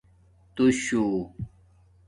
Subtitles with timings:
[0.55, 1.03] تُو شُو